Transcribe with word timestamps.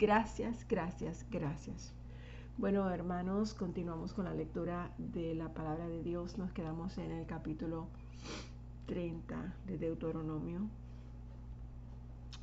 Gracias, 0.00 0.66
gracias, 0.66 1.26
gracias. 1.30 1.92
Bueno, 2.56 2.88
hermanos, 2.88 3.52
continuamos 3.52 4.14
con 4.14 4.24
la 4.24 4.32
lectura 4.32 4.94
de 4.96 5.34
la 5.34 5.52
palabra 5.52 5.88
de 5.88 6.02
Dios. 6.02 6.38
Nos 6.38 6.52
quedamos 6.52 6.96
en 6.96 7.10
el 7.10 7.26
capítulo 7.26 7.86
30 8.86 9.54
de 9.66 9.76
Deuteronomio. 9.76 10.60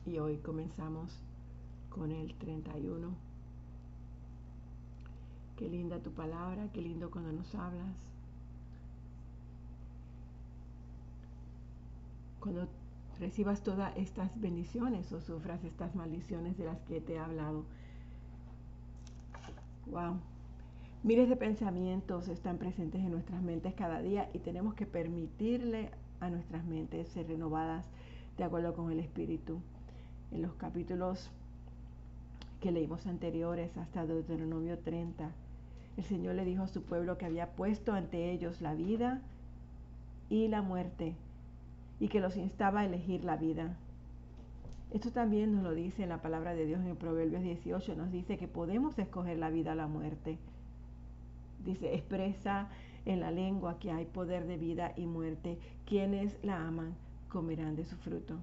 Y 0.05 0.19
hoy 0.19 0.37
comenzamos 0.37 1.19
con 1.89 2.11
el 2.11 2.35
31. 2.35 3.09
Qué 5.55 5.67
linda 5.67 5.97
tu 5.97 6.11
palabra, 6.11 6.69
qué 6.71 6.83
lindo 6.83 7.09
cuando 7.09 7.31
nos 7.31 7.55
hablas. 7.55 7.95
Cuando 12.39 12.67
recibas 13.19 13.61
todas 13.61 13.95
estas 13.97 14.29
bendiciones 14.39 15.11
o 15.11 15.21
sufras 15.21 15.63
estas 15.63 15.95
maldiciones 15.95 16.57
de 16.57 16.65
las 16.65 16.79
que 16.81 17.01
te 17.01 17.15
he 17.15 17.19
hablado. 17.19 17.65
Wow. 19.87 20.17
Miles 21.03 21.29
de 21.29 21.35
pensamientos 21.35 22.27
están 22.27 22.57
presentes 22.57 23.01
en 23.01 23.11
nuestras 23.11 23.41
mentes 23.41 23.73
cada 23.75 24.01
día 24.01 24.29
y 24.33 24.39
tenemos 24.39 24.73
que 24.73 24.85
permitirle 24.85 25.91
a 26.19 26.29
nuestras 26.29 26.65
mentes 26.65 27.07
ser 27.09 27.27
renovadas 27.27 27.85
de 28.37 28.43
acuerdo 28.43 28.73
con 28.73 28.91
el 28.91 28.99
Espíritu. 28.99 29.59
En 30.31 30.41
los 30.41 30.53
capítulos 30.55 31.29
que 32.59 32.71
leímos 32.71 33.05
anteriores 33.07 33.77
hasta 33.77 34.05
Deuteronomio 34.05 34.79
30, 34.79 35.31
el 35.97 36.03
Señor 36.03 36.35
le 36.35 36.45
dijo 36.45 36.63
a 36.63 36.67
su 36.67 36.83
pueblo 36.83 37.17
que 37.17 37.25
había 37.25 37.51
puesto 37.55 37.93
ante 37.93 38.31
ellos 38.31 38.61
la 38.61 38.73
vida 38.73 39.21
y 40.29 40.47
la 40.47 40.61
muerte 40.61 41.15
y 41.99 42.09
que 42.09 42.19
los 42.19 42.35
instaba 42.37 42.81
a 42.81 42.85
elegir 42.85 43.23
la 43.23 43.37
vida. 43.37 43.77
Esto 44.91 45.11
también 45.11 45.53
nos 45.53 45.63
lo 45.63 45.73
dice 45.73 46.03
en 46.03 46.09
la 46.09 46.21
palabra 46.21 46.53
de 46.53 46.65
Dios 46.65 46.79
en 46.85 46.95
Proverbios 46.95 47.43
18, 47.43 47.95
nos 47.95 48.11
dice 48.11 48.37
que 48.37 48.47
podemos 48.47 48.97
escoger 48.97 49.37
la 49.37 49.49
vida 49.49 49.73
o 49.73 49.75
la 49.75 49.87
muerte. 49.87 50.37
Dice, 51.65 51.93
expresa 51.93 52.69
en 53.05 53.19
la 53.19 53.31
lengua 53.31 53.79
que 53.79 53.91
hay 53.91 54.05
poder 54.05 54.47
de 54.47 54.57
vida 54.57 54.93
y 54.95 55.05
muerte. 55.05 55.57
Quienes 55.85 56.37
la 56.43 56.65
aman 56.65 56.95
comerán 57.29 57.75
de 57.75 57.85
su 57.85 57.95
fruto. 57.97 58.35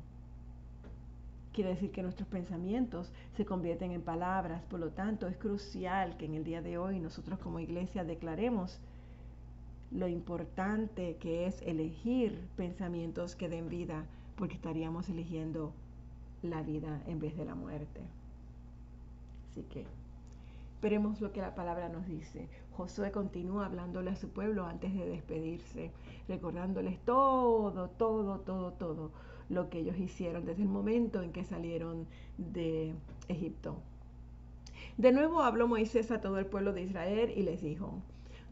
Quiere 1.53 1.71
decir 1.71 1.93
que 1.93 2.03
nuestros 2.03 2.29
pensamientos 2.29 3.13
se 3.37 3.45
convierten 3.45 3.93
en 3.93 4.03
palabras, 4.03 4.63
por 4.65 4.81
lo 4.81 4.91
tanto 4.91 5.29
es 5.29 5.37
crucial 5.37 6.17
que 6.17 6.27
en 6.27 6.35
el 6.35 6.45
día 6.45 6.61
de 6.61 6.79
hoy 6.79 6.99
nosotros 6.99 7.39
como 7.39 7.61
iglesia 7.61 8.05
declaremos 8.05 8.81
lo 9.91 10.09
importante 10.09 11.17
que 11.17 11.47
es 11.47 11.63
elegir 11.63 12.39
pensamientos 12.57 13.37
que 13.37 13.49
den 13.49 13.69
vida, 13.69 14.05
porque 14.37 14.55
estaríamos 14.55 15.09
eligiendo 15.09 15.73
la 16.43 16.63
vida 16.63 17.01
en 17.07 17.21
vez 17.21 17.37
de 17.37 17.45
la 17.45 17.55
muerte. 17.55 18.01
Así 19.51 19.63
que 19.63 19.85
veremos 20.83 21.21
lo 21.21 21.33
que 21.33 21.41
la 21.41 21.55
palabra 21.55 21.89
nos 21.89 22.07
dice. 22.07 22.49
Josué 22.77 23.13
continúa 23.13 23.67
hablándole 23.67 24.11
a 24.11 24.17
su 24.17 24.29
pueblo 24.29 24.67
antes 24.67 24.93
de 24.95 25.07
despedirse, 25.07 25.91
recordándoles 26.29 26.99
todo, 27.05 27.89
todo, 27.91 28.41
todo, 28.41 28.73
todo 28.73 29.11
lo 29.49 29.71
que 29.71 29.79
ellos 29.79 29.99
hicieron 29.99 30.45
desde 30.45 30.63
el 30.63 30.69
momento 30.69 31.23
en 31.23 31.33
que 31.33 31.45
salieron 31.45 32.07
de 32.37 32.93
Egipto. 33.29 33.77
De 34.97 35.13
nuevo 35.13 35.43
habló 35.43 35.69
Moisés 35.69 36.11
a 36.11 36.21
todo 36.21 36.39
el 36.39 36.47
pueblo 36.47 36.73
de 36.73 36.83
Israel 36.83 37.33
y 37.37 37.43
les 37.43 37.63
dijo, 37.63 38.01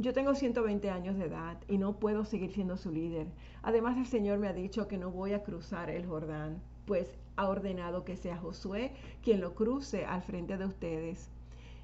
yo 0.03 0.13
tengo 0.13 0.35
120 0.35 0.91
años 0.91 1.17
de 1.17 1.27
edad 1.27 1.59
y 1.69 1.79
no 1.79 2.01
puedo 2.01 2.25
seguir 2.25 2.53
siendo 2.53 2.77
su 2.77 2.91
líder. 2.91 3.29
Además, 3.63 3.97
el 3.97 4.07
Señor 4.07 4.41
me 4.41 4.49
ha 4.49 4.53
dicho 4.53 4.89
que 4.89 4.99
no 4.99 5.13
voy 5.13 5.33
a 5.33 5.45
cruzar 5.45 5.91
el 5.91 6.07
Jordán, 6.07 6.61
pues 6.87 7.17
ha 7.37 7.49
ordenado 7.49 8.05
que 8.05 8.17
sea 8.17 8.37
Josué 8.37 8.93
quien 9.23 9.41
lo 9.41 9.55
cruce 9.55 10.05
al 10.05 10.23
frente 10.23 10.59
de 10.59 10.67
ustedes. 10.67 11.31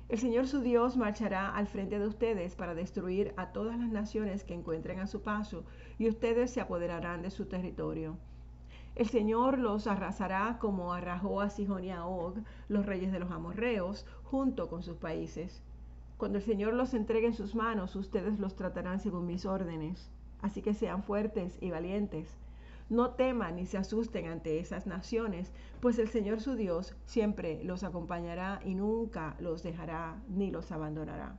El 0.08 0.18
Señor 0.18 0.48
su 0.48 0.62
Dios 0.62 0.96
marchará 0.96 1.54
al 1.54 1.68
frente 1.68 2.00
de 2.00 2.08
ustedes 2.08 2.56
para 2.56 2.74
destruir 2.74 3.34
a 3.36 3.52
todas 3.52 3.78
las 3.78 3.92
naciones 3.92 4.42
que 4.42 4.54
encuentren 4.54 4.98
a 4.98 5.06
su 5.06 5.22
paso, 5.22 5.62
y 5.96 6.08
ustedes 6.08 6.50
se 6.50 6.60
apoderarán 6.60 7.22
de 7.22 7.30
su 7.30 7.46
territorio. 7.46 8.16
El 8.96 9.06
Señor 9.06 9.60
los 9.60 9.86
arrasará 9.86 10.58
como 10.58 10.92
arrajó 10.92 11.40
a 11.40 11.50
Sihon 11.50 11.84
y 11.84 11.92
a 11.92 12.04
Og, 12.04 12.38
los 12.66 12.84
reyes 12.84 13.12
de 13.12 13.20
los 13.20 13.30
amorreos, 13.30 14.06
junto 14.24 14.68
con 14.68 14.82
sus 14.82 14.96
países. 14.96 15.62
Cuando 16.18 16.38
el 16.38 16.44
Señor 16.44 16.74
los 16.74 16.94
entregue 16.94 17.28
en 17.28 17.32
sus 17.32 17.54
manos, 17.54 17.94
ustedes 17.94 18.40
los 18.40 18.56
tratarán 18.56 18.98
según 18.98 19.24
mis 19.24 19.46
órdenes. 19.46 20.10
Así 20.42 20.62
que 20.62 20.74
sean 20.74 21.04
fuertes 21.04 21.56
y 21.60 21.70
valientes. 21.70 22.36
No 22.90 23.10
teman 23.10 23.54
ni 23.54 23.66
se 23.66 23.78
asusten 23.78 24.26
ante 24.26 24.58
esas 24.58 24.88
naciones, 24.88 25.52
pues 25.80 25.96
el 26.00 26.08
Señor 26.08 26.40
su 26.40 26.56
Dios 26.56 26.96
siempre 27.06 27.62
los 27.62 27.84
acompañará 27.84 28.60
y 28.64 28.74
nunca 28.74 29.36
los 29.38 29.62
dejará 29.62 30.20
ni 30.28 30.50
los 30.50 30.72
abandonará. 30.72 31.38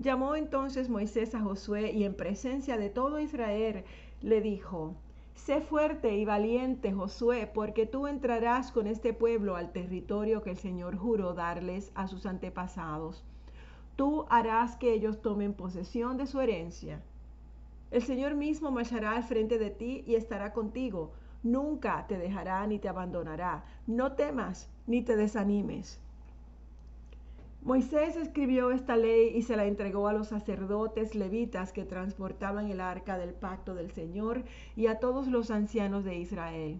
Llamó 0.00 0.34
entonces 0.34 0.88
Moisés 0.88 1.36
a 1.36 1.40
Josué 1.40 1.92
y 1.92 2.02
en 2.02 2.16
presencia 2.16 2.78
de 2.78 2.90
todo 2.90 3.20
Israel 3.20 3.84
le 4.22 4.40
dijo, 4.40 4.96
Sé 5.36 5.60
fuerte 5.60 6.16
y 6.16 6.24
valiente, 6.24 6.92
Josué, 6.92 7.48
porque 7.54 7.86
tú 7.86 8.08
entrarás 8.08 8.72
con 8.72 8.88
este 8.88 9.12
pueblo 9.12 9.54
al 9.54 9.70
territorio 9.70 10.42
que 10.42 10.50
el 10.50 10.58
Señor 10.58 10.96
juró 10.96 11.32
darles 11.32 11.92
a 11.94 12.08
sus 12.08 12.26
antepasados 12.26 13.24
tú 13.98 14.26
harás 14.30 14.76
que 14.76 14.92
ellos 14.92 15.20
tomen 15.20 15.54
posesión 15.54 16.18
de 16.18 16.28
su 16.28 16.40
herencia. 16.40 17.02
El 17.90 18.04
Señor 18.04 18.36
mismo 18.36 18.70
marchará 18.70 19.16
al 19.16 19.24
frente 19.24 19.58
de 19.58 19.70
ti 19.70 20.04
y 20.06 20.14
estará 20.14 20.52
contigo. 20.52 21.10
Nunca 21.42 22.06
te 22.06 22.16
dejará 22.16 22.64
ni 22.68 22.78
te 22.78 22.88
abandonará. 22.88 23.64
No 23.88 24.12
temas 24.12 24.70
ni 24.86 25.02
te 25.02 25.16
desanimes. 25.16 26.00
Moisés 27.62 28.14
escribió 28.16 28.70
esta 28.70 28.96
ley 28.96 29.32
y 29.34 29.42
se 29.42 29.56
la 29.56 29.66
entregó 29.66 30.06
a 30.06 30.12
los 30.12 30.28
sacerdotes 30.28 31.16
levitas 31.16 31.72
que 31.72 31.84
transportaban 31.84 32.68
el 32.68 32.80
arca 32.80 33.18
del 33.18 33.34
pacto 33.34 33.74
del 33.74 33.90
Señor 33.90 34.44
y 34.76 34.86
a 34.86 35.00
todos 35.00 35.26
los 35.26 35.50
ancianos 35.50 36.04
de 36.04 36.18
Israel. 36.18 36.78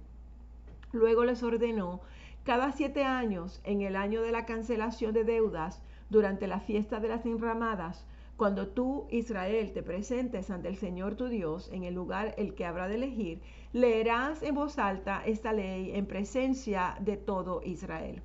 Luego 0.93 1.25
les 1.25 1.43
ordenó, 1.43 2.00
cada 2.45 2.71
siete 2.71 3.03
años, 3.03 3.61
en 3.65 3.83
el 3.83 3.97
año 3.97 4.23
de 4.23 4.31
la 4.31 4.47
cancelación 4.47 5.12
de 5.15 5.25
deudas, 5.25 5.83
durante 6.11 6.47
la 6.47 6.61
fiesta 6.61 7.01
de 7.01 7.09
las 7.09 7.27
enramadas, 7.27 8.07
cuando 8.39 8.69
tú, 8.69 9.07
Israel, 9.11 9.73
te 9.73 9.83
presentes 9.83 10.49
ante 10.49 10.69
el 10.69 10.77
Señor 10.77 11.17
tu 11.17 11.27
Dios 11.27 11.69
en 11.73 11.83
el 11.83 11.95
lugar 11.95 12.35
el 12.39 12.55
que 12.55 12.65
habrá 12.65 12.87
de 12.87 12.95
elegir, 12.95 13.41
leerás 13.73 14.45
en 14.45 14.55
voz 14.55 14.79
alta 14.79 15.23
esta 15.27 15.53
ley 15.53 15.91
en 15.95 16.07
presencia 16.07 16.97
de 17.01 17.17
todo 17.17 17.63
Israel. 17.65 18.23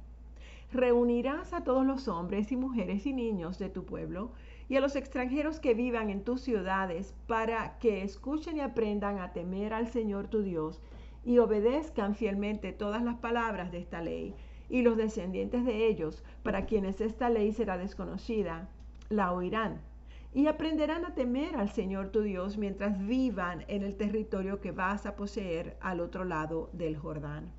Reunirás 0.72 1.54
a 1.54 1.64
todos 1.64 1.84
los 1.84 2.08
hombres 2.08 2.52
y 2.52 2.56
mujeres 2.56 3.08
y 3.08 3.14
niños 3.14 3.58
de 3.58 3.70
tu 3.70 3.86
pueblo 3.86 4.32
y 4.70 4.76
a 4.76 4.82
los 4.82 4.96
extranjeros 4.96 5.60
que 5.60 5.74
vivan 5.74 6.12
en 6.12 6.24
tus 6.24 6.42
ciudades 6.42 7.16
para 7.26 7.80
que 7.80 8.04
escuchen 8.04 8.58
y 8.58 8.62
aprendan 8.62 9.18
a 9.18 9.34
temer 9.34 9.74
al 9.74 9.88
Señor 9.88 10.28
tu 10.28 10.44
Dios 10.44 10.80
y 11.26 11.40
obedezcan 11.40 12.14
fielmente 12.14 12.72
todas 12.72 13.02
las 13.02 13.18
palabras 13.18 13.72
de 13.72 13.80
esta 13.80 14.02
ley 14.02 14.36
y 14.70 14.82
los 14.82 14.98
descendientes 14.98 15.66
de 15.66 15.88
ellos, 15.88 16.24
para 16.44 16.66
quienes 16.66 17.02
esta 17.02 17.30
ley 17.30 17.52
será 17.52 17.78
desconocida, 17.78 18.70
la 19.10 19.32
oirán 19.32 19.82
y 20.34 20.48
aprenderán 20.48 21.06
a 21.06 21.14
temer 21.14 21.56
al 21.56 21.70
Señor 21.70 22.10
tu 22.10 22.22
Dios 22.22 22.58
mientras 22.58 22.98
vivan 23.06 23.66
en 23.68 23.84
el 23.84 23.96
territorio 23.96 24.60
que 24.60 24.72
vas 24.72 25.06
a 25.06 25.16
poseer 25.16 25.78
al 25.80 26.00
otro 26.00 26.24
lado 26.24 26.70
del 26.74 26.98
Jordán. 26.98 27.52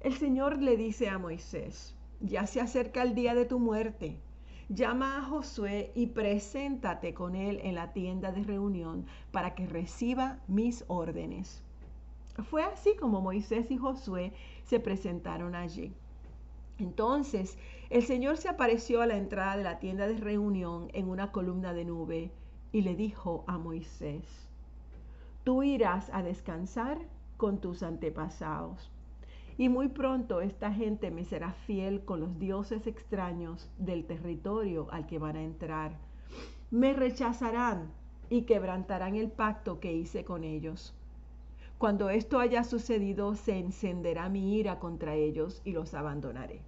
El 0.00 0.14
Señor 0.14 0.60
le 0.60 0.76
dice 0.76 1.08
a 1.08 1.18
Moisés, 1.18 1.94
ya 2.20 2.46
se 2.46 2.60
acerca 2.60 3.02
el 3.02 3.14
día 3.14 3.34
de 3.34 3.44
tu 3.44 3.58
muerte. 3.58 4.18
Llama 4.68 5.18
a 5.18 5.22
Josué 5.22 5.92
y 5.94 6.08
preséntate 6.08 7.14
con 7.14 7.34
él 7.34 7.60
en 7.62 7.74
la 7.74 7.92
tienda 7.92 8.32
de 8.32 8.42
reunión 8.42 9.06
para 9.30 9.54
que 9.54 9.66
reciba 9.66 10.40
mis 10.46 10.84
órdenes. 10.88 11.62
Fue 12.44 12.62
así 12.62 12.94
como 12.96 13.20
Moisés 13.20 13.70
y 13.70 13.76
Josué 13.76 14.32
se 14.62 14.80
presentaron 14.80 15.54
allí. 15.54 15.92
Entonces 16.78 17.58
el 17.90 18.04
Señor 18.04 18.36
se 18.36 18.48
apareció 18.48 19.02
a 19.02 19.06
la 19.06 19.16
entrada 19.16 19.56
de 19.56 19.64
la 19.64 19.78
tienda 19.80 20.06
de 20.06 20.16
reunión 20.16 20.88
en 20.92 21.08
una 21.08 21.32
columna 21.32 21.72
de 21.72 21.84
nube 21.84 22.30
y 22.70 22.82
le 22.82 22.94
dijo 22.94 23.44
a 23.46 23.58
Moisés, 23.58 24.24
tú 25.42 25.62
irás 25.62 26.10
a 26.12 26.22
descansar 26.22 26.98
con 27.36 27.58
tus 27.60 27.82
antepasados. 27.82 28.90
Y 29.56 29.68
muy 29.68 29.88
pronto 29.88 30.40
esta 30.40 30.72
gente 30.72 31.10
me 31.10 31.24
será 31.24 31.52
fiel 31.52 32.04
con 32.04 32.20
los 32.20 32.38
dioses 32.38 32.86
extraños 32.86 33.68
del 33.78 34.04
territorio 34.06 34.86
al 34.92 35.06
que 35.06 35.18
van 35.18 35.36
a 35.36 35.42
entrar. 35.42 35.98
Me 36.70 36.92
rechazarán 36.92 37.90
y 38.30 38.42
quebrantarán 38.42 39.16
el 39.16 39.32
pacto 39.32 39.80
que 39.80 39.92
hice 39.92 40.24
con 40.24 40.44
ellos. 40.44 40.94
Cuando 41.78 42.10
esto 42.10 42.40
haya 42.40 42.64
sucedido, 42.64 43.36
se 43.36 43.56
encenderá 43.56 44.28
mi 44.28 44.56
ira 44.56 44.80
contra 44.80 45.14
ellos 45.14 45.62
y 45.64 45.70
los 45.70 45.94
abandonaré. 45.94 46.60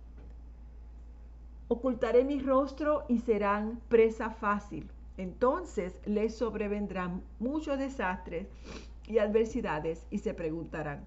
Ocultaré 1.67 2.25
mi 2.25 2.39
rostro 2.41 3.05
y 3.09 3.19
serán 3.19 3.81
presa 3.89 4.31
fácil. 4.31 4.89
Entonces 5.17 5.99
les 6.07 6.37
sobrevendrán 6.37 7.23
muchos 7.41 7.77
desastres 7.79 8.47
y 9.09 9.19
adversidades 9.19 10.07
y 10.11 10.19
se 10.19 10.33
preguntarán, 10.33 11.05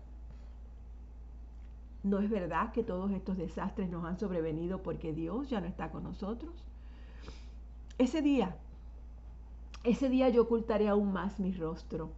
¿No 2.04 2.20
es 2.20 2.30
verdad 2.30 2.74
que 2.74 2.84
todos 2.84 3.12
estos 3.12 3.38
desastres 3.38 3.90
nos 3.90 4.04
han 4.04 4.20
sobrevenido 4.20 4.84
porque 4.84 5.14
Dios 5.14 5.50
ya 5.50 5.62
no 5.62 5.68
está 5.68 5.90
con 5.90 6.04
nosotros? 6.04 6.52
Ese 7.98 8.22
día, 8.22 8.58
ese 9.86 10.10
día 10.10 10.28
yo 10.28 10.42
ocultaré 10.42 10.90
aún 10.90 11.14
más 11.14 11.40
mi 11.40 11.54
rostro 11.54 12.12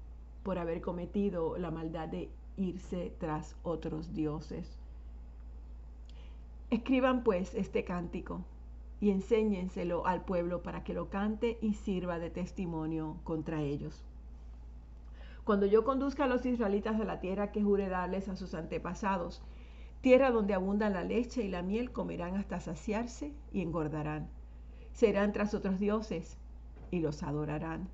por 0.45 0.59
haber 0.59 0.80
cometido 0.80 1.57
la 1.57 1.71
maldad 1.71 2.07
de 2.07 2.30
irse 2.56 3.12
tras 3.19 3.56
otros 3.63 4.13
dioses. 4.13 4.77
Escriban 6.69 7.24
pues 7.24 7.56
este 7.56 7.83
cántico 7.83 8.45
y 9.01 9.09
enséñenselo 9.09 10.06
al 10.06 10.24
pueblo 10.24 10.62
para 10.62 10.83
que 10.83 10.94
lo 10.94 11.09
cante 11.09 11.57
y 11.62 11.74
sirva 11.74 12.19
de 12.19 12.30
testimonio 12.30 13.18
contra 13.24 13.63
ellos. 13.63 14.06
Cuando 15.45 15.65
yo 15.65 15.83
conduzca 15.83 16.25
a 16.25 16.27
los 16.27 16.45
israelitas 16.45 17.01
a 17.01 17.06
la 17.06 17.19
tierra 17.19 17.51
que 17.51 17.63
jure 17.63 17.89
darles 17.89 18.30
a 18.30 18.36
sus 18.36 18.53
antepasados, 18.53 19.42
tierra 20.01 20.30
donde 20.30 20.53
abunda 20.53 20.92
la 20.92 21.03
leche 21.03 21.44
y 21.44 21.47
la 21.47 21.63
miel, 21.63 21.92
comerán 21.92 22.36
hasta 22.36 22.59
saciarse 22.59 23.33
y 23.51 23.62
engordarán. 23.62 24.30
Serán 24.94 25.33
tras 25.33 25.56
otros 25.56 25.80
dioses 25.80 26.38
y 26.92 27.00
los 27.00 27.24
adorarán, 27.24 27.89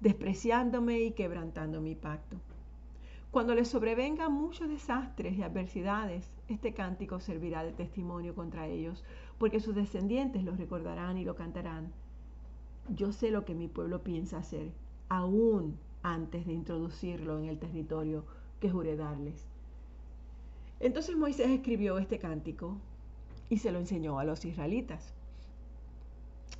despreciándome 0.00 1.00
y 1.00 1.12
quebrantando 1.12 1.80
mi 1.80 1.94
pacto. 1.94 2.36
Cuando 3.30 3.54
les 3.54 3.68
sobrevengan 3.68 4.32
muchos 4.32 4.68
desastres 4.68 5.36
y 5.36 5.42
adversidades, 5.42 6.30
este 6.48 6.72
cántico 6.72 7.20
servirá 7.20 7.62
de 7.62 7.72
testimonio 7.72 8.34
contra 8.34 8.66
ellos, 8.66 9.04
porque 9.38 9.60
sus 9.60 9.74
descendientes 9.74 10.44
lo 10.44 10.56
recordarán 10.56 11.18
y 11.18 11.24
lo 11.24 11.34
cantarán. 11.34 11.92
Yo 12.88 13.12
sé 13.12 13.30
lo 13.30 13.44
que 13.44 13.54
mi 13.54 13.68
pueblo 13.68 14.02
piensa 14.02 14.38
hacer, 14.38 14.72
aún 15.10 15.78
antes 16.02 16.46
de 16.46 16.54
introducirlo 16.54 17.38
en 17.38 17.44
el 17.46 17.58
territorio 17.58 18.24
que 18.60 18.70
juré 18.70 18.96
darles. 18.96 19.46
Entonces 20.80 21.16
Moisés 21.16 21.50
escribió 21.50 21.98
este 21.98 22.18
cántico 22.18 22.78
y 23.50 23.58
se 23.58 23.72
lo 23.72 23.78
enseñó 23.78 24.18
a 24.18 24.24
los 24.24 24.44
israelitas. 24.44 25.12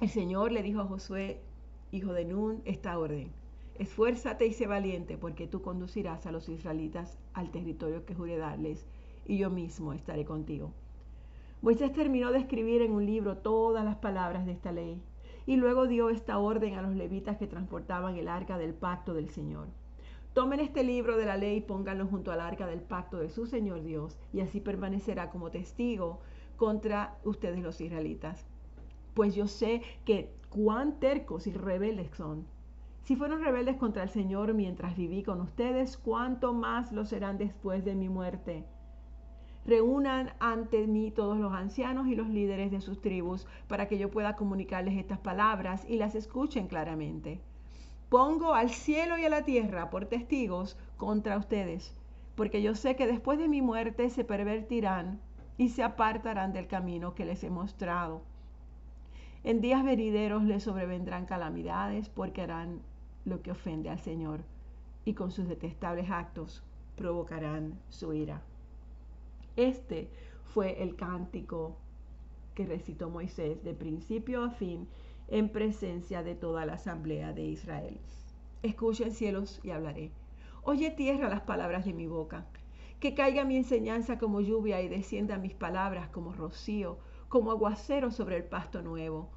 El 0.00 0.11
Señor 0.11 0.52
le 0.52 0.62
dijo 0.62 0.81
a 0.81 0.87
Josué, 0.87 1.40
hijo 1.90 2.12
de 2.12 2.25
Nun, 2.25 2.62
esta 2.64 2.99
orden. 2.99 3.32
Esfuérzate 3.75 4.46
y 4.46 4.52
sé 4.52 4.67
valiente, 4.67 5.17
porque 5.17 5.46
tú 5.46 5.62
conducirás 5.62 6.26
a 6.26 6.32
los 6.32 6.49
israelitas 6.49 7.19
al 7.32 7.50
territorio 7.50 8.05
que 8.05 8.14
juré 8.14 8.37
darles, 8.37 8.87
y 9.25 9.38
yo 9.38 9.50
mismo 9.50 9.93
estaré 9.93 10.25
contigo. 10.25 10.73
Moisés 11.62 11.93
terminó 11.93 12.32
de 12.32 12.38
escribir 12.38 12.82
en 12.82 12.93
un 12.93 13.06
libro 13.06 13.38
todas 13.38 13.85
las 13.85 13.96
palabras 13.96 14.46
de 14.46 14.52
esta 14.52 14.73
ley, 14.73 15.00
y 15.46 15.56
luego 15.56 15.87
dio 15.87 16.11
esta 16.11 16.38
orden 16.38 16.75
a 16.75 16.82
los 16.82 16.94
levitas 16.94 17.37
que 17.37 17.46
transportaban 17.46 18.17
el 18.17 18.29
arca 18.29 18.58
del 18.58 18.75
pacto 18.75 19.14
del 19.14 19.31
Señor. 19.31 19.69
Tomen 20.35 20.61
este 20.61 20.85
libro 20.85 21.17
de 21.17 21.26
la 21.26 21.37
ley 21.37 21.56
y 21.56 21.61
pónganlo 21.62 22.06
junto 22.06 22.32
al 22.32 22.40
arca 22.40 22.67
del 22.67 22.81
pacto 22.81 23.19
de 23.19 23.31
su 23.31 23.46
Señor 23.46 23.82
Dios, 23.82 24.19
y 24.32 24.40
así 24.40 24.61
permanecerá 24.61 25.31
como 25.31 25.50
testigo 25.50 26.20
contra 26.56 27.19
ustedes 27.25 27.61
los 27.61 27.81
israelitas. 27.81 28.46
Pues 29.19 29.35
yo 29.35 29.49
sé 29.49 29.82
que 30.05 30.32
cuán 30.49 31.00
tercos 31.00 31.49
y 31.49 31.53
rebeldes 31.53 32.09
son 32.17 32.47
si 33.03 33.17
fueron 33.17 33.43
rebeldes 33.43 33.76
contra 33.76 34.05
el 34.05 34.11
Señor 34.11 34.55
mientras 34.55 34.97
viví 34.97 35.25
con 35.25 35.41
ustedes, 35.41 35.99
¿cuánto 35.99 36.53
más 36.53 36.93
lo 36.93 37.05
serán 37.05 37.37
después 37.37 37.85
de 37.85 37.97
mi 37.97 38.09
muerte? 38.09 38.65
Reúnan 39.67 40.31
ante 40.38 40.87
mí 40.87 41.11
todos 41.11 41.37
los 41.37 41.53
ancianos 41.53 42.06
y 42.06 42.15
los 42.15 42.29
líderes 42.29 42.70
de 42.70 42.81
sus 42.81 43.00
tribus 43.00 43.49
para 43.67 43.88
que 43.88 43.99
yo 43.99 44.09
pueda 44.09 44.37
comunicarles 44.37 44.97
estas 44.97 45.19
palabras 45.19 45.85
y 45.88 45.97
las 45.97 46.14
escuchen 46.14 46.69
claramente. 46.69 47.41
Pongo 48.11 48.55
al 48.55 48.71
cielo 48.71 49.19
y 49.19 49.25
a 49.25 49.31
la 49.31 49.44
tierra 49.44 49.91
por 49.91 50.06
testigos 50.06 50.79
contra 50.97 51.38
ustedes, 51.38 51.93
porque 52.37 52.62
yo 52.62 52.76
sé 52.76 52.94
que 52.94 53.09
después 53.09 53.41
de 53.41 53.49
mi 53.49 53.62
muerte 53.62 54.11
se 54.11 54.23
pervertirán 54.23 55.21
y 55.56 55.71
se 55.71 55.82
apartarán 55.82 56.53
del 56.53 56.69
camino 56.69 57.17
que 57.17 57.25
les 57.25 57.43
he 57.43 57.50
mostrado. 57.50 58.23
En 59.44 59.61
días 59.61 59.85
venideros 59.85 60.43
les 60.44 60.64
sobrevendrán 60.64 61.26
calamidades 61.26 62.08
porque 62.08 62.43
harán 62.43 62.81
lo 63.25 63.40
que 63.43 63.52
ofende 63.52 63.88
al 63.88 64.00
Señor 64.00 64.40
y 65.05 65.14
con 65.14 65.31
sus 65.31 65.49
detestables 65.49 66.11
actos 66.11 66.62
provocarán 66.96 67.79
su 67.88 68.12
ira. 68.12 68.43
Este 69.56 70.08
fue 70.44 70.82
el 70.82 70.96
cántico 70.96 71.76
que 72.55 72.67
recitó 72.67 73.08
Moisés 73.08 73.62
de 73.62 73.75
principio 73.75 74.43
a 74.43 74.50
fin 74.50 74.88
en 75.29 75.49
presencia 75.49 76.23
de 76.23 76.35
toda 76.35 76.67
la 76.67 76.75
asamblea 76.75 77.32
de 77.32 77.44
Israel. 77.44 77.99
Escuchen 78.62 79.12
cielos 79.12 79.61
y 79.62 79.70
hablaré. 79.70 80.11
Oye 80.62 80.90
tierra 80.90 81.29
las 81.29 81.43
palabras 81.43 81.85
de 81.85 81.93
mi 81.93 82.06
boca. 82.06 82.46
Que 82.99 83.14
caiga 83.14 83.44
mi 83.44 83.56
enseñanza 83.56 84.19
como 84.19 84.40
lluvia 84.40 84.82
y 84.82 84.88
descienda 84.88 85.38
mis 85.38 85.55
palabras 85.55 86.08
como 86.08 86.32
rocío, 86.32 86.99
como 87.29 87.51
aguacero 87.51 88.11
sobre 88.11 88.37
el 88.37 88.45
pasto 88.45 88.83
nuevo, 88.83 89.29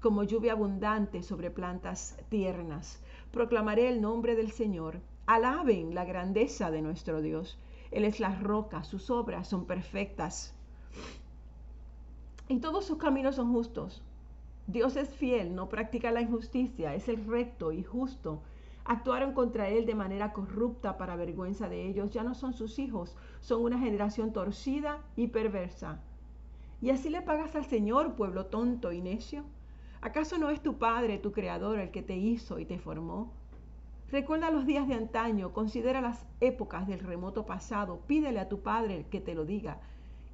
como 0.00 0.24
lluvia 0.24 0.52
abundante 0.52 1.22
sobre 1.22 1.50
plantas 1.50 2.18
tiernas 2.28 3.00
proclamaré 3.36 3.90
el 3.90 4.00
nombre 4.00 4.34
del 4.34 4.50
Señor. 4.50 5.00
Alaben 5.26 5.94
la 5.94 6.06
grandeza 6.06 6.70
de 6.70 6.80
nuestro 6.80 7.20
Dios. 7.20 7.58
Él 7.90 8.04
es 8.04 8.18
la 8.18 8.34
roca, 8.34 8.82
sus 8.82 9.10
obras 9.10 9.46
son 9.46 9.66
perfectas. 9.66 10.54
Y 12.48 12.58
todos 12.60 12.86
sus 12.86 12.96
caminos 12.96 13.36
son 13.36 13.52
justos. 13.52 14.02
Dios 14.66 14.96
es 14.96 15.10
fiel, 15.10 15.54
no 15.54 15.68
practica 15.68 16.10
la 16.12 16.22
injusticia, 16.22 16.94
es 16.94 17.10
el 17.10 17.26
recto 17.26 17.72
y 17.72 17.82
justo. 17.82 18.40
Actuaron 18.86 19.32
contra 19.32 19.68
él 19.68 19.84
de 19.84 19.94
manera 19.94 20.32
corrupta 20.32 20.96
para 20.96 21.14
vergüenza 21.16 21.68
de 21.68 21.86
ellos. 21.86 22.12
Ya 22.12 22.22
no 22.22 22.34
son 22.34 22.54
sus 22.54 22.78
hijos, 22.78 23.16
son 23.40 23.62
una 23.62 23.78
generación 23.78 24.32
torcida 24.32 25.00
y 25.14 25.26
perversa. 25.26 26.00
¿Y 26.82 26.90
así 26.90 27.08
le 27.08 27.22
pagas 27.22 27.56
al 27.56 27.64
Señor, 27.64 28.16
pueblo 28.16 28.46
tonto 28.46 28.92
y 28.92 29.00
necio? 29.00 29.44
¿Acaso 30.02 30.36
no 30.36 30.50
es 30.50 30.62
tu 30.62 30.76
Padre, 30.76 31.18
tu 31.18 31.32
Creador, 31.32 31.78
el 31.78 31.90
que 31.90 32.02
te 32.02 32.16
hizo 32.16 32.58
y 32.58 32.66
te 32.66 32.78
formó? 32.78 33.32
Recuerda 34.10 34.50
los 34.50 34.66
días 34.66 34.86
de 34.86 34.94
antaño, 34.94 35.52
considera 35.52 36.00
las 36.02 36.26
épocas 36.40 36.86
del 36.86 37.00
remoto 37.00 37.46
pasado, 37.46 38.00
pídele 38.06 38.40
a 38.40 38.48
tu 38.48 38.60
Padre 38.60 39.06
que 39.10 39.20
te 39.20 39.34
lo 39.34 39.44
diga 39.46 39.80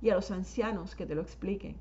y 0.03 0.11
a 0.11 0.15
los 0.15 0.31
ancianos 0.33 0.97
que 0.97 1.07
te 1.07 1.15
lo 1.15 1.23
expliquen. 1.23 1.77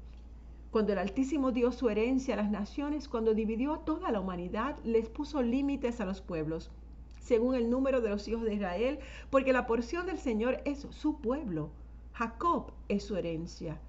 Cuando 0.70 0.94
el 0.94 1.00
Altísimo 1.00 1.52
dio 1.52 1.72
su 1.72 1.90
herencia 1.90 2.36
a 2.36 2.38
las 2.38 2.50
naciones, 2.52 3.10
cuando 3.10 3.34
dividió 3.34 3.74
a 3.74 3.84
toda 3.84 4.12
la 4.12 4.22
humanidad, 4.22 4.78
les 4.86 5.10
puso 5.10 5.42
límites 5.42 6.00
a 6.00 6.06
los 6.06 6.22
pueblos, 6.22 6.72
según 7.20 7.56
el 7.56 7.70
número 7.70 8.00
de 8.00 8.10
los 8.10 8.28
hijos 8.28 8.44
de 8.44 8.54
Israel, 8.54 9.00
porque 9.32 9.54
la 9.54 9.66
porción 9.66 10.06
del 10.06 10.20
Señor 10.20 10.62
es 10.66 10.88
su 10.92 11.20
pueblo. 11.20 11.72
Jacob 12.14 12.72
es 12.88 13.04
su 13.04 13.18
herencia. 13.18 13.82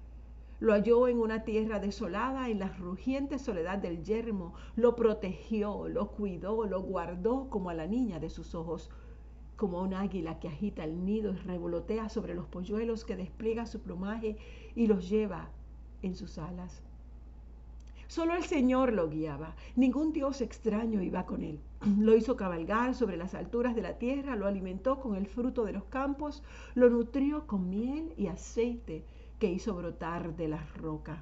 Lo 0.63 0.71
halló 0.71 1.09
en 1.09 1.19
una 1.19 1.43
tierra 1.43 1.81
desolada, 1.81 2.47
en 2.47 2.59
la 2.59 2.69
rugiente 2.69 3.37
soledad 3.37 3.79
del 3.79 4.01
yermo. 4.01 4.53
Lo 4.77 4.95
protegió, 4.95 5.89
lo 5.89 6.11
cuidó, 6.11 6.65
lo 6.65 6.81
guardó 6.81 7.49
como 7.49 7.69
a 7.69 7.73
la 7.73 7.85
niña 7.85 8.21
de 8.21 8.29
sus 8.29 8.55
ojos, 8.55 8.89
como 9.57 9.79
a 9.79 9.81
un 9.81 9.93
águila 9.93 10.39
que 10.39 10.47
agita 10.47 10.85
el 10.85 11.03
nido 11.03 11.33
y 11.33 11.35
revolotea 11.35 12.07
sobre 12.07 12.33
los 12.33 12.45
polluelos, 12.45 13.03
que 13.03 13.17
despliega 13.17 13.65
su 13.65 13.81
plumaje 13.81 14.37
y 14.73 14.87
los 14.87 15.09
lleva 15.09 15.49
en 16.01 16.15
sus 16.15 16.37
alas. 16.37 16.81
Solo 18.07 18.33
el 18.33 18.43
Señor 18.43 18.93
lo 18.93 19.09
guiaba, 19.09 19.57
ningún 19.75 20.13
Dios 20.13 20.39
extraño 20.39 21.01
iba 21.01 21.25
con 21.25 21.43
él. 21.43 21.59
Lo 21.99 22.15
hizo 22.15 22.37
cabalgar 22.37 22.95
sobre 22.95 23.17
las 23.17 23.33
alturas 23.33 23.75
de 23.75 23.81
la 23.81 23.97
tierra, 23.97 24.37
lo 24.37 24.47
alimentó 24.47 25.01
con 25.01 25.15
el 25.15 25.27
fruto 25.27 25.65
de 25.65 25.73
los 25.73 25.83
campos, 25.83 26.41
lo 26.73 26.89
nutrió 26.89 27.47
con 27.47 27.69
miel 27.69 28.13
y 28.15 28.27
aceite 28.27 29.03
que 29.43 29.51
hizo 29.51 29.75
brotar 29.75 30.37
de 30.37 30.47
la 30.47 30.65
roca, 30.77 31.21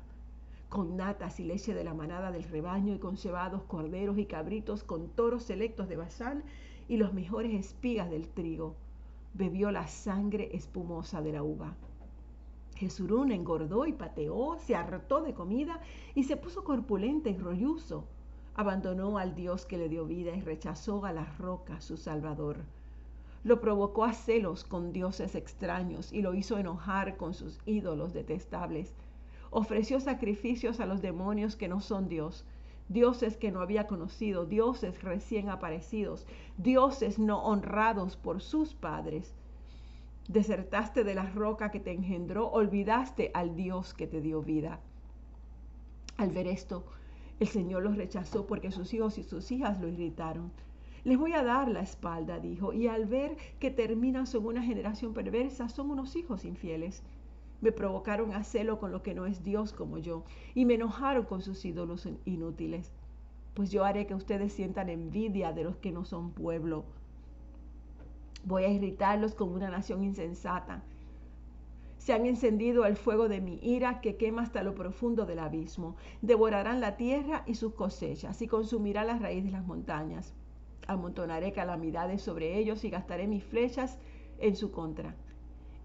con 0.69 0.95
natas 0.95 1.39
y 1.39 1.43
leche 1.43 1.73
de 1.73 1.83
la 1.83 1.95
manada 1.95 2.29
del 2.29 2.43
rebaño 2.43 2.93
y 2.93 2.99
con 2.99 3.17
cebados, 3.17 3.63
corderos 3.63 4.19
y 4.19 4.27
cabritos, 4.27 4.83
con 4.83 5.09
toros 5.09 5.41
selectos 5.41 5.89
de 5.89 5.95
Basán 5.95 6.43
y 6.87 6.97
los 6.97 7.13
mejores 7.13 7.51
espigas 7.51 8.11
del 8.11 8.27
trigo. 8.27 8.75
Bebió 9.33 9.71
la 9.71 9.87
sangre 9.87 10.55
espumosa 10.55 11.19
de 11.23 11.31
la 11.31 11.41
uva. 11.41 11.73
Jesurún 12.75 13.31
engordó 13.31 13.87
y 13.87 13.93
pateó, 13.93 14.55
se 14.59 14.75
hartó 14.75 15.21
de 15.21 15.33
comida 15.33 15.81
y 16.13 16.25
se 16.25 16.37
puso 16.37 16.63
corpulenta 16.63 17.31
y 17.31 17.37
rolluzo. 17.39 18.03
Abandonó 18.53 19.17
al 19.17 19.33
Dios 19.33 19.65
que 19.65 19.79
le 19.79 19.89
dio 19.89 20.05
vida 20.05 20.35
y 20.35 20.41
rechazó 20.41 21.05
a 21.05 21.11
la 21.11 21.25
roca, 21.39 21.81
su 21.81 21.97
Salvador 21.97 22.57
lo 23.43 23.59
provocó 23.59 24.03
a 24.03 24.13
celos 24.13 24.63
con 24.63 24.93
dioses 24.93 25.35
extraños 25.35 26.13
y 26.13 26.21
lo 26.21 26.33
hizo 26.33 26.57
enojar 26.57 27.17
con 27.17 27.33
sus 27.33 27.59
ídolos 27.65 28.13
detestables. 28.13 28.93
Ofreció 29.49 29.99
sacrificios 29.99 30.79
a 30.79 30.85
los 30.85 31.01
demonios 31.01 31.55
que 31.55 31.67
no 31.67 31.81
son 31.81 32.07
Dios, 32.07 32.45
dioses 32.87 33.37
que 33.37 33.51
no 33.51 33.61
había 33.61 33.87
conocido, 33.87 34.45
dioses 34.45 35.01
recién 35.01 35.49
aparecidos, 35.49 36.27
dioses 36.57 37.19
no 37.19 37.43
honrados 37.43 38.15
por 38.15 38.41
sus 38.41 38.73
padres. 38.73 39.33
Desertaste 40.27 41.03
de 41.03 41.15
la 41.15 41.25
roca 41.25 41.71
que 41.71 41.79
te 41.79 41.91
engendró, 41.91 42.49
olvidaste 42.51 43.31
al 43.33 43.55
Dios 43.55 43.93
que 43.93 44.07
te 44.07 44.21
dio 44.21 44.41
vida. 44.41 44.79
Al 46.17 46.29
ver 46.29 46.47
esto, 46.47 46.85
el 47.39 47.47
Señor 47.47 47.81
los 47.81 47.97
rechazó 47.97 48.45
porque 48.45 48.71
sus 48.71 48.93
hijos 48.93 49.17
y 49.17 49.23
sus 49.23 49.51
hijas 49.51 49.81
lo 49.81 49.87
irritaron. 49.87 50.51
Les 51.03 51.17
voy 51.17 51.33
a 51.33 51.43
dar 51.43 51.67
la 51.67 51.81
espalda, 51.81 52.39
dijo, 52.39 52.73
y 52.73 52.87
al 52.87 53.07
ver 53.07 53.35
que 53.59 53.71
terminan 53.71 54.27
son 54.27 54.45
una 54.45 54.61
generación 54.61 55.13
perversa, 55.13 55.67
son 55.67 55.89
unos 55.89 56.15
hijos 56.15 56.45
infieles. 56.45 57.03
me 57.61 57.71
provocaron 57.71 58.33
a 58.33 58.43
celo 58.43 58.79
con 58.79 58.91
lo 58.91 59.03
que 59.03 59.13
no 59.13 59.25
es 59.25 59.43
Dios 59.43 59.73
como 59.73 59.97
yo, 59.97 60.23
y 60.55 60.65
me 60.65 60.75
enojaron 60.75 61.25
con 61.25 61.41
sus 61.41 61.63
ídolos 61.65 62.07
inútiles. 62.25 62.91
Pues 63.53 63.71
yo 63.71 63.83
haré 63.83 64.07
que 64.07 64.15
ustedes 64.15 64.53
sientan 64.53 64.89
envidia 64.89 65.53
de 65.53 65.63
los 65.63 65.77
que 65.77 65.91
no 65.91 66.05
son 66.05 66.31
pueblo. 66.31 66.85
Voy 68.43 68.63
a 68.63 68.69
irritarlos 68.69 69.35
como 69.35 69.53
una 69.55 69.69
nación 69.69 70.03
insensata. 70.03 70.83
Se 71.97 72.13
han 72.13 72.25
encendido 72.25 72.85
el 72.85 72.95
fuego 72.95 73.27
de 73.27 73.41
mi 73.41 73.59
ira 73.61 74.01
que 74.01 74.17
quema 74.17 74.41
hasta 74.43 74.63
lo 74.63 74.73
profundo 74.73 75.25
del 75.25 75.39
abismo. 75.39 75.95
Devorarán 76.21 76.79
la 76.81 76.97
tierra 76.97 77.43
y 77.45 77.55
sus 77.55 77.73
cosechas 77.73 78.41
y 78.41 78.47
consumirá 78.47 79.03
la 79.03 79.19
raíz 79.19 79.43
de 79.43 79.51
las 79.51 79.65
montañas. 79.65 80.33
Amontonaré 80.91 81.53
calamidades 81.53 82.21
sobre 82.21 82.57
ellos 82.57 82.83
y 82.83 82.89
gastaré 82.89 83.27
mis 83.27 83.43
flechas 83.43 83.97
en 84.39 84.55
su 84.55 84.71
contra. 84.71 85.15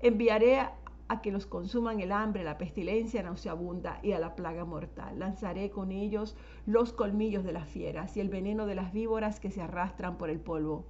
Enviaré 0.00 0.60
a 1.08 1.22
que 1.22 1.30
los 1.30 1.46
consuman 1.46 2.00
el 2.00 2.10
hambre, 2.10 2.42
la 2.42 2.58
pestilencia 2.58 3.22
nauseabunda 3.22 4.00
y 4.02 4.12
a 4.12 4.18
la 4.18 4.34
plaga 4.34 4.64
mortal. 4.64 5.20
Lanzaré 5.20 5.70
con 5.70 5.92
ellos 5.92 6.36
los 6.66 6.92
colmillos 6.92 7.44
de 7.44 7.52
las 7.52 7.68
fieras 7.68 8.16
y 8.16 8.20
el 8.20 8.28
veneno 8.28 8.66
de 8.66 8.74
las 8.74 8.92
víboras 8.92 9.38
que 9.38 9.52
se 9.52 9.62
arrastran 9.62 10.18
por 10.18 10.28
el 10.28 10.40
polvo. 10.40 10.84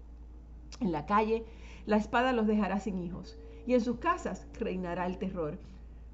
En 0.81 0.93
la 0.93 1.05
calle, 1.05 1.45
la 1.85 1.99
espada 1.99 2.33
los 2.33 2.47
dejará 2.47 2.81
sin 2.81 2.99
hijos, 2.99 3.39
y 3.67 3.75
en 3.75 3.81
sus 3.81 3.99
casas 3.99 4.47
reinará 4.59 5.07
el 5.07 5.19
terror. 5.19 5.59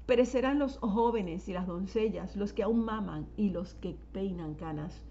Perecerán 0.05 0.59
los 0.59 0.77
jóvenes 0.79 1.47
y 1.47 1.53
las 1.53 1.67
doncellas, 1.67 2.35
los 2.35 2.51
que 2.51 2.63
aún 2.63 2.83
maman 2.83 3.27
y 3.37 3.49
los 3.51 3.75
que 3.75 3.95
peinan 4.11 4.55
canas 4.55 5.01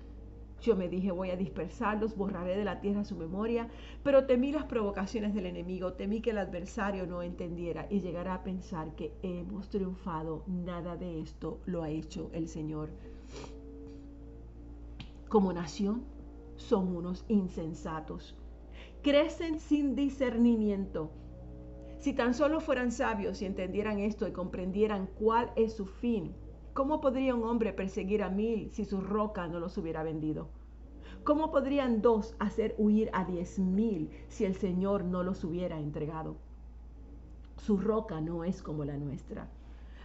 yo 0.63 0.77
me 0.77 0.89
dije, 0.89 1.11
voy 1.11 1.31
a 1.31 1.37
dispersarlos, 1.37 2.17
borraré 2.17 2.57
de 2.57 2.65
la 2.65 2.81
tierra 2.81 3.05
su 3.05 3.17
memoria, 3.17 3.69
pero 4.05 4.27
temí 4.27 4.53
las 4.53 4.65
provocaciones 4.65 5.35
del 5.35 5.47
enemigo, 5.47 5.95
temí 5.95 6.21
que 6.21 6.31
el 6.31 6.39
adversario 6.39 7.07
no 7.07 7.23
entendiera 7.23 7.87
y 7.91 8.01
llegara 8.01 8.35
a 8.35 8.45
pensar 8.45 8.95
que 8.95 9.13
hemos 9.23 9.69
triunfado. 9.69 10.45
Nada 10.47 10.97
de 10.97 11.21
esto 11.21 11.61
lo 11.67 11.83
ha 11.83 11.91
hecho 11.91 12.31
el 12.33 12.49
Señor. 12.49 12.91
Como 15.29 15.53
nación, 15.53 16.05
son 16.57 16.95
unos 16.95 17.25
insensatos. 17.29 18.37
Crecen 19.03 19.59
sin 19.59 19.97
discernimiento. 19.97 21.11
Si 21.99 22.13
tan 22.13 22.35
solo 22.35 22.61
fueran 22.61 22.93
sabios 22.93 23.43
y 23.43 23.47
entendieran 23.47 23.99
esto 23.99 24.29
y 24.29 24.33
comprendieran 24.33 25.09
cuál 25.19 25.53
es 25.57 25.73
su 25.73 25.87
fin, 25.87 26.35
¿Cómo 26.75 27.03
podría 27.03 27.35
un 27.35 27.45
hombre 27.45 27.75
perseguir 27.75 28.23
a 28.23 28.31
mil 28.31 28.71
si 28.71 28.87
su 28.87 29.03
roca 29.03 29.47
no 29.47 29.61
los 29.61 29.77
hubiera 29.77 30.03
vendido? 30.03 30.49
¿Cómo 31.23 31.51
podrían 31.51 32.01
dos 32.01 32.35
hacer 32.39 32.75
huir 32.79 33.11
a 33.13 33.27
diez 33.27 33.59
mil 33.59 34.09
si 34.29 34.47
el 34.47 34.55
Señor 34.55 35.05
no 35.05 35.23
los 35.23 35.45
hubiera 35.45 35.79
entregado? 35.79 36.37
Su 37.59 37.77
roca 37.77 38.23
no 38.23 38.43
es 38.43 38.63
como 38.63 38.87
la 38.87 38.97
nuestra. 38.97 39.51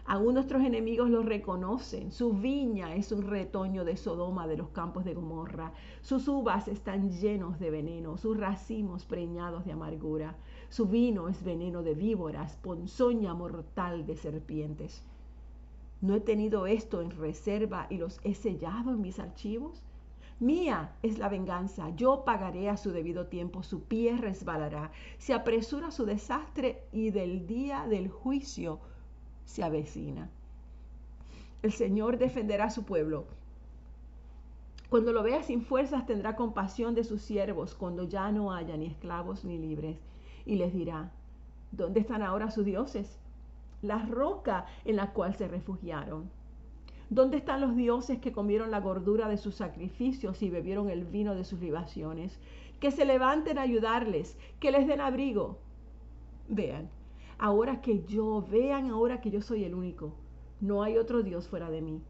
Aún 0.05 0.33
nuestros 0.33 0.62
enemigos 0.62 1.09
lo 1.09 1.24
reconocen. 1.24 2.12
Su 2.12 2.33
viña 2.33 2.95
es 2.95 3.13
un 3.13 3.21
retoño 3.21 3.86
de 3.86 3.95
Sodoma 3.95 4.45
de 4.45 4.57
los 4.57 4.67
campos 4.67 5.05
de 5.05 5.13
Gomorra. 5.13 5.71
Sus 6.01 6.27
uvas 6.27 6.67
están 6.67 7.12
llenos 7.12 7.59
de 7.59 7.71
veneno, 7.71 8.17
sus 8.17 8.36
racimos 8.36 9.05
preñados 9.05 9.63
de 9.63 9.71
amargura. 9.71 10.36
Su 10.67 10.86
vino 10.86 11.29
es 11.29 11.41
veneno 11.45 11.81
de 11.81 11.93
víboras, 11.93 12.57
ponzoña 12.57 13.33
mortal 13.33 14.05
de 14.05 14.17
serpientes. 14.17 15.05
¿No 16.01 16.16
he 16.16 16.20
tenido 16.20 16.68
esto 16.68 17.01
en 17.01 17.12
reserva 17.12 17.88
y 17.89 17.98
los 17.98 18.20
he 18.24 18.36
sellado 18.36 18.92
en 18.92 19.01
mis 19.01 19.20
archivos? 19.20 19.84
Mía 20.39 20.92
es 21.01 21.18
la 21.18 21.30
venganza, 21.30 21.89
yo 21.96 22.24
pagaré 22.24 22.70
a 22.70 22.77
su 22.77 22.92
debido 22.92 23.25
tiempo, 23.25 23.63
su 23.63 23.82
pie 23.82 24.16
resbalará, 24.18 24.92
se 25.18 25.34
apresura 25.34 25.89
su 25.89 26.06
desastre 26.06 26.84
y 26.92 27.10
del 27.10 27.48
día 27.48 27.88
del 27.88 28.10
juicio 28.10 28.80
se 29.46 29.63
avecina. 29.63 30.30
El 31.63 31.72
Señor 31.72 32.20
defenderá 32.20 32.66
a 32.66 32.70
su 32.70 32.84
pueblo. 32.84 33.25
Cuando 34.89 35.12
lo 35.12 35.24
vea 35.24 35.42
sin 35.42 35.63
fuerzas 35.63 36.06
tendrá 36.06 36.36
compasión 36.36 36.94
de 36.94 37.04
sus 37.04 37.24
siervos, 37.24 37.74
cuando 37.74 38.04
ya 38.04 38.32
no 38.32 38.54
haya 38.54 38.77
ni 38.77 38.86
esclavos 38.86 39.44
ni 39.44 39.58
libres, 39.58 39.98
y 40.46 40.58
les 40.58 40.72
dirá, 40.72 41.12
¿dónde 41.72 42.01
están 42.01 42.22
ahora 42.22 42.51
sus 42.51 42.63
dioses? 42.63 43.20
La 43.81 44.05
roca 44.05 44.65
en 44.86 44.96
la 44.96 45.13
cual 45.13 45.36
se 45.36 45.48
refugiaron. 45.48 46.29
¿Dónde 47.10 47.38
están 47.38 47.62
los 47.62 47.75
dioses 47.75 48.19
que 48.19 48.34
comieron 48.34 48.69
la 48.69 48.81
gordura 48.81 49.29
de 49.29 49.38
sus 49.38 49.55
sacrificios 49.55 50.41
y 50.41 50.50
bebieron 50.50 50.89
el 50.89 51.05
vino 51.05 51.36
de 51.36 51.46
sus 51.46 51.60
libaciones? 51.60 52.38
Que 52.81 52.91
se 52.91 53.05
levanten 53.05 53.57
a 53.57 53.62
ayudarles, 53.62 54.38
que 54.60 54.72
les 54.72 54.88
den 54.88 55.00
abrigo. 55.00 55.60
Vean, 56.50 56.89
ahora 57.38 57.81
que 57.81 58.03
yo, 58.03 58.46
vean 58.50 58.89
ahora 58.89 59.22
que 59.22 59.31
yo 59.31 59.41
soy 59.41 59.63
el 59.63 59.74
único. 59.74 60.15
No 60.60 60.84
hay 60.84 60.98
otro 60.98 61.24
Dios 61.24 61.48
fuera 61.48 61.69
de 61.69 61.81
mí. 61.81 62.01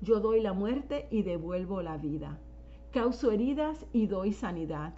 Yo 0.00 0.18
doy 0.18 0.40
la 0.40 0.52
muerte 0.52 1.06
y 1.10 1.22
devuelvo 1.22 1.80
la 1.80 1.96
vida. 1.96 2.40
Causo 2.90 3.30
heridas 3.30 3.86
y 3.92 4.08
doy 4.08 4.32
sanidad. 4.32 4.94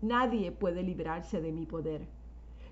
Nadie 0.00 0.50
puede 0.50 0.82
librarse 0.82 1.42
de 1.42 1.52
mi 1.52 1.66
poder. 1.66 2.08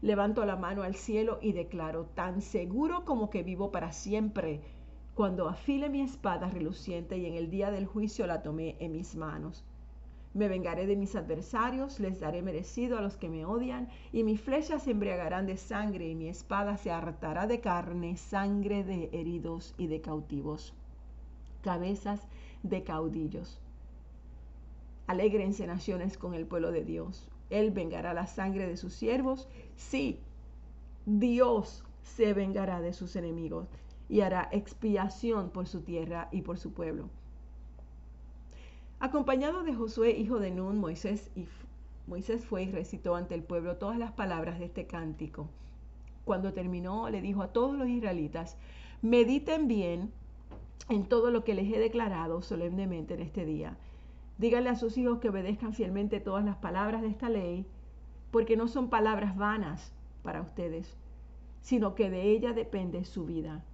Levanto 0.03 0.45
la 0.45 0.57
mano 0.57 0.83
al 0.83 0.95
cielo 0.95 1.39
y 1.41 1.53
declaro, 1.53 2.07
tan 2.15 2.43
seguro 2.43 3.05
como 3.05 3.31
que 3.31 3.43
vivo 3.43 3.71
para 3.71 3.93
siempre, 3.93 4.61
cuando 5.15 5.49
afile 5.49 5.89
mi 5.89 6.03
espada 6.03 6.51
reluciente 6.51 7.17
y 7.17 7.25
en 7.25 7.35
el 7.35 7.51
día 7.51 7.71
del 7.71 7.87
juicio 7.87 8.27
la 8.27 8.43
tomé 8.43 8.77
en 8.81 8.93
mis 8.93 9.17
manos. 9.17 9.65
Me 10.35 10.49
vengaré 10.49 10.87
de 10.87 10.97
mis 10.97 11.17
adversarios, 11.17 11.99
les 11.99 12.21
daré 12.21 12.43
merecido 12.43 12.99
a 12.99 13.01
los 13.01 13.17
que 13.17 13.31
me 13.31 13.47
odian, 13.47 13.89
y 14.13 14.23
mis 14.23 14.39
flechas 14.39 14.83
se 14.83 14.91
embriagarán 14.91 15.47
de 15.47 15.57
sangre, 15.57 16.11
y 16.11 16.15
mi 16.15 16.29
espada 16.29 16.77
se 16.77 16.91
hartará 16.91 17.47
de 17.47 17.61
carne, 17.61 18.19
sangre 18.19 18.85
de 18.85 19.09
heridos 19.15 19.75
y 19.79 19.87
de 19.87 20.03
cautivos, 20.03 20.75
cabezas 21.63 22.21
de 22.63 22.85
caudillos. 22.85 23.59
Alégrense 25.07 25.67
naciones 25.67 26.19
con 26.19 26.35
el 26.35 26.47
pueblo 26.47 26.71
de 26.71 26.85
Dios. 26.85 27.31
Él 27.51 27.71
vengará 27.71 28.15
la 28.15 28.27
sangre 28.27 28.67
de 28.67 28.77
sus 28.77 28.93
siervos. 28.93 29.49
Sí, 29.77 30.19
Dios 31.05 31.85
se 32.03 32.33
vengará 32.33 32.81
de 32.81 32.93
sus 32.93 33.17
enemigos 33.17 33.69
y 34.09 34.21
hará 34.21 34.49
expiación 34.53 35.51
por 35.51 35.67
su 35.67 35.83
tierra 35.83 36.29
y 36.33 36.43
por 36.43 36.59
su 36.59 36.73
pueblo. 36.73 37.09
Acompañado 38.99 39.63
de 39.63 39.75
Josué, 39.75 40.13
hijo 40.13 40.39
de 40.39 40.51
Nun, 40.51 40.79
Moisés, 40.79 41.31
y 41.37 41.47
Moisés 42.07 42.45
fue 42.45 42.63
y 42.63 42.71
recitó 42.71 43.15
ante 43.15 43.35
el 43.35 43.43
pueblo 43.43 43.77
todas 43.77 43.99
las 43.99 44.13
palabras 44.13 44.59
de 44.59 44.67
este 44.67 44.87
cántico. 44.87 45.49
Cuando 46.25 46.53
terminó, 46.53 47.11
le 47.11 47.21
dijo 47.21 47.43
a 47.43 47.53
todos 47.53 47.77
los 47.77 47.89
israelitas, 47.89 48.57
mediten 49.03 49.69
bien 49.69 50.13
en 50.89 51.05
todo 51.05 51.31
lo 51.31 51.45
que 51.45 51.55
les 51.55 51.73
he 51.73 51.79
declarado 51.79 52.43
solemnemente 52.43 53.15
en 53.15 53.21
este 53.21 53.45
día 53.45 53.77
Díganle 54.39 54.71
a 54.71 54.77
sus 54.77 54.99
hijos 54.99 55.19
que 55.19 55.31
obedezcan 55.31 55.73
fielmente 55.73 56.21
todas 56.21 56.45
las 56.45 56.57
palabras 56.57 57.03
de 57.03 57.09
esta 57.09 57.29
ley, 57.31 57.67
porque 58.31 58.57
no 58.57 58.69
son 58.69 58.91
palabras 58.91 59.37
vanas 59.37 59.93
para 60.23 60.43
ustedes, 60.43 60.97
sino 61.63 61.95
que 61.95 62.11
de 62.11 62.23
ella 62.31 62.53
depende 62.53 63.05
su 63.05 63.25
vida. 63.25 63.65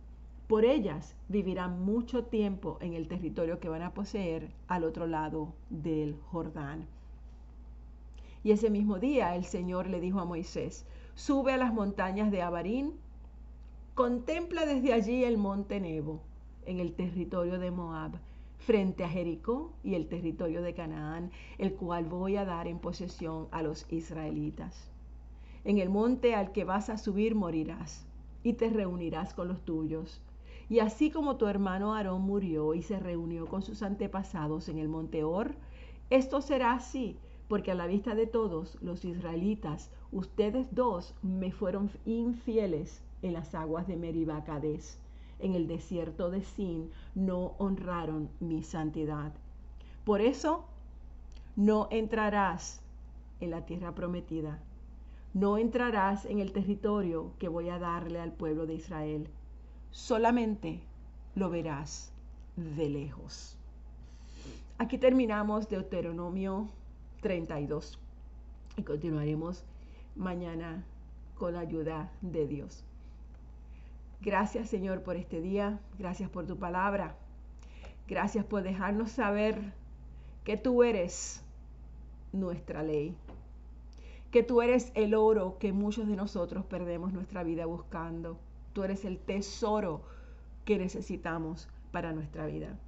Por 0.47 0.65
ellas 0.65 1.17
vivirán 1.29 1.85
mucho 1.85 2.25
tiempo 2.25 2.79
en 2.81 2.93
el 2.93 3.09
territorio 3.09 3.59
que 3.59 3.69
van 3.69 3.83
a 3.83 3.95
poseer 3.95 4.51
al 4.69 4.85
otro 4.85 5.07
lado 5.07 5.55
del 5.71 6.17
Jordán. 6.31 6.87
Y 8.45 8.53
ese 8.53 8.71
mismo 8.71 8.99
día 8.99 9.35
el 9.35 9.45
Señor 9.45 9.89
le 9.89 10.01
dijo 10.01 10.21
a 10.21 10.25
Moisés, 10.25 10.85
sube 11.15 11.53
a 11.53 11.57
las 11.57 11.73
montañas 11.73 12.31
de 12.31 12.43
Abarín, 12.43 12.93
contempla 13.95 14.67
desde 14.67 14.93
allí 14.93 15.25
el 15.25 15.39
monte 15.39 15.81
Nebo, 15.81 16.21
en 16.67 16.81
el 16.81 16.93
territorio 16.93 17.59
de 17.59 17.71
Moab, 17.71 18.13
frente 18.67 19.03
a 19.03 19.09
Jericó 19.09 19.73
y 19.83 19.95
el 19.95 20.07
territorio 20.07 20.63
de 20.63 20.75
Canaán, 20.75 21.31
el 21.59 21.75
cual 21.75 22.05
voy 22.05 22.37
a 22.37 22.45
dar 22.45 22.69
en 22.69 22.79
posesión 22.79 23.49
a 23.51 23.63
los 23.63 23.87
israelitas. 23.91 24.91
En 25.65 25.79
el 25.79 25.91
monte 25.91 26.35
al 26.35 26.53
que 26.53 26.65
vas 26.65 26.89
a 26.89 26.99
subir 26.99 27.35
morirás 27.35 28.07
y 28.43 28.55
te 28.55 28.71
reunirás 28.71 29.35
con 29.35 29.49
los 29.49 29.65
tuyos. 29.65 30.21
Y 30.69 30.79
así 30.79 31.11
como 31.11 31.37
tu 31.37 31.47
hermano 31.47 31.95
Aarón 31.95 32.23
murió 32.23 32.75
y 32.75 32.83
se 32.83 32.99
reunió 32.99 33.47
con 33.47 33.63
sus 33.63 33.83
antepasados 33.83 34.69
en 34.69 34.79
el 34.79 34.89
monte 34.89 35.25
Or, 35.25 35.55
esto 36.11 36.41
será 36.41 36.73
así, 36.73 37.17
porque 37.49 37.73
a 37.73 37.75
la 37.75 37.87
vista 37.87 38.15
de 38.15 38.27
todos 38.27 38.79
los 38.81 39.05
israelitas, 39.05 39.91
ustedes 40.13 40.67
dos 40.73 41.15
me 41.23 41.51
fueron 41.51 41.91
infieles 42.07 43.03
en 43.23 43.33
las 43.33 43.55
aguas 43.55 43.87
de 43.87 43.97
Meribá 43.97 44.45
en 45.43 45.55
el 45.55 45.67
desierto 45.67 46.31
de 46.31 46.43
Sin 46.43 46.91
no 47.15 47.55
honraron 47.59 48.31
mi 48.41 48.63
santidad. 48.63 49.33
Por 50.05 50.21
eso 50.21 50.65
no 51.57 51.89
entrarás 51.91 52.81
en 53.41 53.51
la 53.51 53.67
tierra 53.67 53.95
prometida. 53.95 54.59
No 55.35 55.59
entrarás 55.59 56.25
en 56.25 56.39
el 56.39 56.53
territorio 56.53 57.33
que 57.39 57.49
voy 57.49 57.69
a 57.69 57.79
darle 57.79 58.21
al 58.21 58.33
pueblo 58.33 58.67
de 58.67 58.75
Israel. 58.75 59.29
Solamente 59.91 60.81
lo 61.35 61.51
verás 61.51 62.13
de 62.57 62.89
lejos. 62.89 63.57
Aquí 64.79 64.99
terminamos 64.99 65.69
Deuteronomio 65.69 66.69
32 67.21 67.99
y 68.77 68.83
continuaremos 68.83 69.65
mañana 70.17 70.85
con 71.39 71.55
la 71.55 71.61
ayuda 71.61 72.11
de 72.21 72.47
Dios. 72.47 72.85
Gracias 74.25 74.69
Señor 74.69 75.03
por 75.03 75.17
este 75.17 75.41
día, 75.41 75.81
gracias 75.99 76.31
por 76.31 76.47
tu 76.47 76.57
palabra, 76.57 77.17
gracias 78.07 78.45
por 78.45 78.63
dejarnos 78.63 79.11
saber 79.11 79.73
que 80.45 80.57
tú 80.57 80.85
eres 80.85 81.43
nuestra 82.33 82.85
ley, 82.85 83.17
que 84.31 84.45
tú 84.45 84.63
eres 84.63 84.93
el 84.95 85.15
oro 85.15 85.59
que 85.59 85.73
muchos 85.73 86.07
de 86.07 86.15
nosotros 86.15 86.65
perdemos 86.65 87.13
nuestra 87.13 87.43
vida 87.43 87.67
buscando, 87.67 88.39
tú 88.73 88.85
eres 88.85 89.05
el 89.05 89.19
tesoro 89.19 90.03
que 90.65 90.79
necesitamos 90.79 91.69
para 91.91 92.13
nuestra 92.13 92.47
vida. 92.47 92.79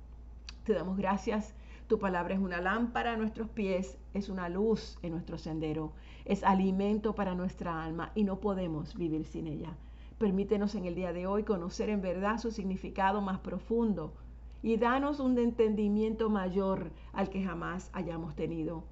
Te 0.63 0.73
damos 0.73 0.97
gracias. 0.97 1.53
Tu 1.89 1.99
palabra 1.99 2.35
es 2.35 2.41
una 2.41 2.61
lámpara 2.61 3.15
a 3.15 3.17
nuestros 3.17 3.49
pies, 3.51 3.99
es 4.15 4.29
una 4.29 4.49
luz 4.49 4.99
en 5.03 5.11
nuestro 5.11 5.37
sendero, 5.37 5.93
es 6.25 6.45
alimento 6.45 7.17
para 7.17 7.35
nuestra 7.35 7.83
alma 7.83 8.13
y 8.15 8.23
no 8.23 8.39
podemos 8.39 8.95
vivir 8.95 9.27
sin 9.27 9.49
ella. 9.49 9.77
Permítenos 10.25 10.75
en 10.75 10.87
el 10.87 10.95
día 10.95 11.13
de 11.13 11.27
hoy 11.27 11.43
conocer 11.43 11.91
en 11.91 12.01
verdad 12.01 12.39
su 12.39 12.51
significado 12.51 13.21
más 13.21 13.41
profundo 13.41 14.15
y 14.63 14.79
danos 14.79 15.21
un 15.21 15.37
entendimiento 15.37 16.31
mayor 16.31 16.93
al 17.13 17.29
que 17.29 17.45
jamás 17.45 17.91
hayamos 17.93 18.35
tenido. 18.35 18.85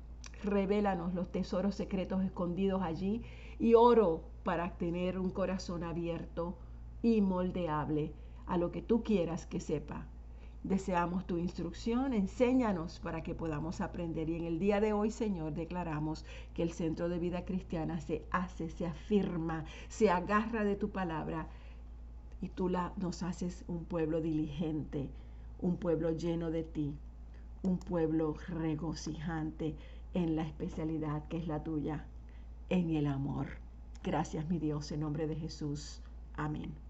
Revélanos 0.44 1.14
los 1.14 1.32
tesoros 1.32 1.74
secretos 1.74 2.22
escondidos 2.22 2.82
allí 2.82 3.22
y 3.58 3.72
oro 3.72 4.24
para 4.44 4.76
tener 4.76 5.18
un 5.18 5.30
corazón 5.30 5.84
abierto 5.84 6.58
y 7.00 7.22
moldeable 7.22 8.12
a 8.44 8.58
lo 8.58 8.70
que 8.70 8.82
tú 8.82 9.02
quieras 9.02 9.46
que 9.46 9.58
sepa. 9.58 10.06
Deseamos 10.64 11.26
tu 11.26 11.38
instrucción, 11.38 12.12
enséñanos 12.12 13.00
para 13.00 13.22
que 13.22 13.34
podamos 13.34 13.80
aprender. 13.80 14.30
Y 14.30 14.36
en 14.36 14.44
el 14.44 14.60
día 14.60 14.80
de 14.80 14.92
hoy, 14.92 15.10
Señor, 15.10 15.54
declaramos 15.54 16.24
que 16.54 16.62
el 16.62 16.72
centro 16.72 17.08
de 17.08 17.18
vida 17.18 17.44
cristiana 17.44 18.00
se 18.00 18.24
hace, 18.30 18.70
se 18.70 18.86
afirma, 18.86 19.64
se 19.88 20.10
agarra 20.10 20.62
de 20.62 20.76
tu 20.76 20.90
palabra 20.90 21.48
y 22.40 22.48
tú 22.48 22.68
la, 22.68 22.92
nos 22.96 23.24
haces 23.24 23.64
un 23.66 23.84
pueblo 23.84 24.20
diligente, 24.20 25.10
un 25.60 25.76
pueblo 25.76 26.10
lleno 26.10 26.50
de 26.50 26.62
ti, 26.62 26.94
un 27.62 27.78
pueblo 27.78 28.36
regocijante 28.48 29.74
en 30.14 30.36
la 30.36 30.42
especialidad 30.42 31.26
que 31.28 31.38
es 31.38 31.48
la 31.48 31.64
tuya, 31.64 32.06
en 32.68 32.90
el 32.90 33.06
amor. 33.06 33.46
Gracias, 34.04 34.48
mi 34.48 34.58
Dios, 34.58 34.92
en 34.92 35.00
nombre 35.00 35.26
de 35.26 35.36
Jesús. 35.36 36.02
Amén. 36.36 36.81